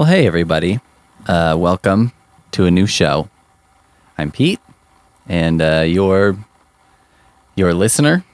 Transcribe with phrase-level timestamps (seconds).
[0.00, 0.80] Well, hey, everybody.
[1.26, 2.12] Uh, welcome
[2.52, 3.28] to a new show.
[4.16, 4.58] I'm Pete,
[5.28, 6.38] and uh, your,
[7.54, 8.24] your listener.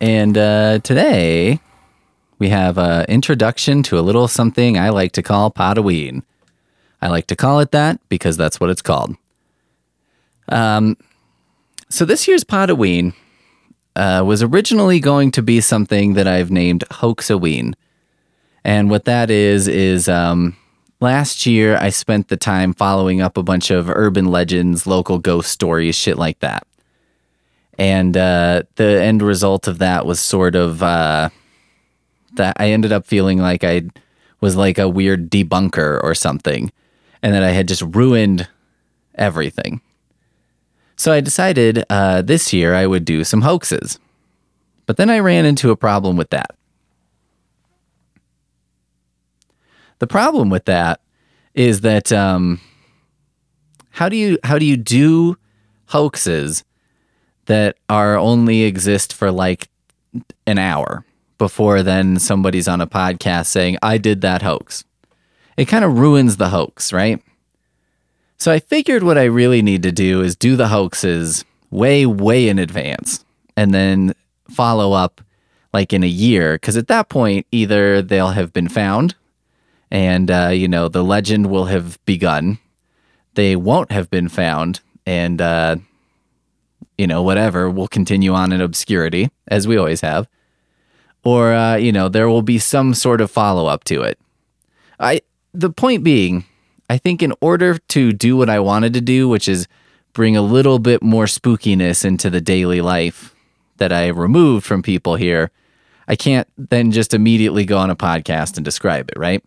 [0.00, 1.60] And uh, today
[2.38, 6.22] we have an introduction to a little something I like to call Potaween.
[7.02, 9.16] I like to call it that because that's what it's called.
[10.48, 10.96] Um,
[11.90, 13.12] so this year's Potaween
[13.96, 17.74] uh, was originally going to be something that I've named Hoaxaween.
[18.64, 20.56] And what that is, is um,
[21.00, 25.50] last year I spent the time following up a bunch of urban legends, local ghost
[25.50, 26.66] stories, shit like that.
[27.78, 31.28] And uh, the end result of that was sort of uh,
[32.34, 33.82] that I ended up feeling like I
[34.40, 36.72] was like a weird debunker or something,
[37.22, 38.48] and that I had just ruined
[39.14, 39.82] everything.
[40.96, 43.98] So I decided uh, this year I would do some hoaxes.
[44.86, 46.55] But then I ran into a problem with that.
[49.98, 51.00] The problem with that
[51.54, 52.60] is that um,
[53.90, 55.36] how do you how do you do
[55.86, 56.64] hoaxes
[57.46, 59.68] that are only exist for like
[60.46, 61.04] an hour
[61.38, 64.84] before then somebody's on a podcast saying I did that hoax.
[65.56, 67.22] It kind of ruins the hoax, right?
[68.38, 72.48] So I figured what I really need to do is do the hoaxes way way
[72.48, 73.24] in advance
[73.56, 74.14] and then
[74.48, 75.20] follow up
[75.72, 79.14] like in a year because at that point either they'll have been found
[79.90, 82.58] and uh, you know the legend will have begun.
[83.34, 85.76] They won't have been found, and uh,
[86.98, 90.28] you know whatever will continue on in obscurity as we always have,
[91.24, 94.18] or uh, you know there will be some sort of follow up to it.
[94.98, 95.20] I
[95.52, 96.44] the point being,
[96.90, 99.66] I think in order to do what I wanted to do, which is
[100.12, 103.34] bring a little bit more spookiness into the daily life
[103.76, 105.50] that I removed from people here,
[106.08, 109.44] I can't then just immediately go on a podcast and describe it, right?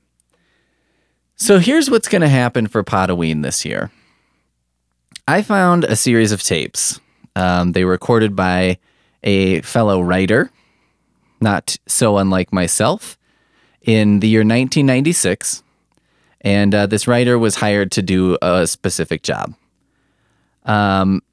[1.42, 3.92] So here's what's going to happen for Potaween this year.
[5.26, 7.00] I found a series of tapes.
[7.34, 8.78] Um, they were recorded by
[9.24, 10.52] a fellow writer,
[11.40, 13.18] not so unlike myself,
[13.82, 15.64] in the year 1996.
[16.42, 19.56] And uh, this writer was hired to do a specific job.
[20.66, 21.24] Um,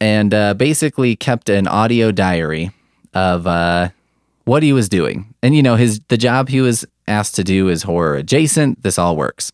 [0.00, 2.70] and uh, basically kept an audio diary
[3.14, 3.88] of uh,
[4.44, 5.34] what he was doing.
[5.42, 8.82] And you know, his the job he was asked to do is horror adjacent.
[8.82, 9.52] This all works.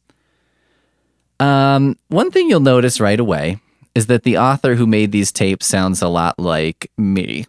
[1.40, 3.58] Um, one thing you'll notice right away
[3.94, 7.46] is that the author who made these tapes sounds a lot like me.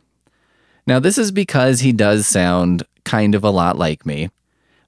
[0.86, 4.30] Now, this is because he does sound kind of a lot like me,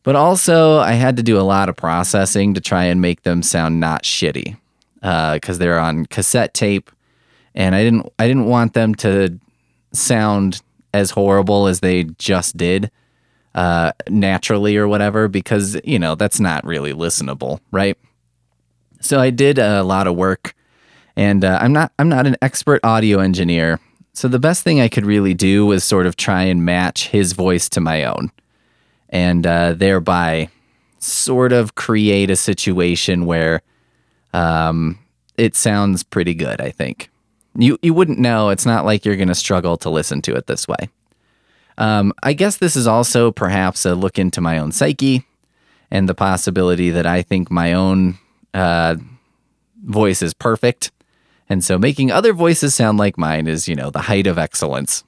[0.03, 3.41] but also I had to do a lot of processing to try and make them
[3.41, 4.57] sound not shitty
[4.95, 6.91] because uh, they're on cassette tape,
[7.53, 9.39] and I didn't I didn't want them to
[9.93, 10.61] sound
[10.93, 12.91] as horrible as they just did
[13.55, 17.97] uh, naturally or whatever, because, you know, that's not really listenable, right?
[19.01, 20.53] So I did a lot of work
[21.15, 23.79] and uh, I'm not I'm not an expert audio engineer.
[24.13, 27.33] So the best thing I could really do was sort of try and match his
[27.33, 28.31] voice to my own,
[29.09, 30.49] and uh, thereby
[30.99, 33.61] sort of create a situation where
[34.33, 34.97] um,
[35.37, 36.61] it sounds pretty good.
[36.61, 37.09] I think
[37.57, 38.49] you you wouldn't know.
[38.49, 40.89] It's not like you're going to struggle to listen to it this way.
[41.77, 45.25] Um, I guess this is also perhaps a look into my own psyche
[45.91, 48.17] and the possibility that I think my own
[48.53, 48.95] uh,
[49.83, 50.91] voice is perfect.
[51.49, 55.03] And so making other voices sound like mine is, you know, the height of excellence.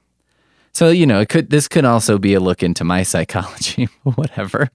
[0.72, 4.70] So, you know, it could this could also be a look into my psychology, whatever.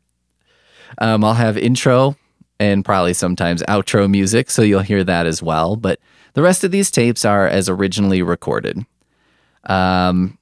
[0.97, 2.15] Um, I'll have intro
[2.59, 5.75] and probably sometimes outro music, so you'll hear that as well.
[5.75, 5.99] But
[6.33, 8.85] the rest of these tapes are as originally recorded.
[9.65, 10.38] Um,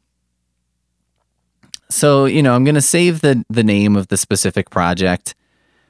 [1.92, 5.36] so you know, I'm going to save the the name of the specific project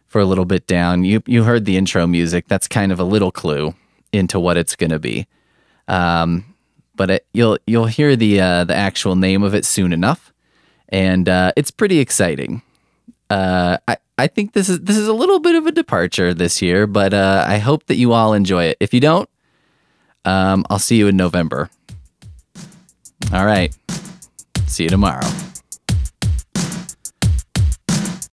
[0.07, 1.03] for a little bit down.
[1.03, 2.47] You you heard the intro music.
[2.47, 3.73] That's kind of a little clue
[4.11, 5.27] into what it's going to be.
[5.87, 6.45] Um,
[6.95, 10.33] but it, you'll you'll hear the uh, the actual name of it soon enough,
[10.89, 12.61] and uh, it's pretty exciting.
[13.29, 16.61] Uh, I I think this is this is a little bit of a departure this
[16.61, 18.77] year, but uh, I hope that you all enjoy it.
[18.79, 19.29] If you don't,
[20.25, 21.69] um, I'll see you in November.
[23.33, 23.75] All right,
[24.67, 25.25] see you tomorrow.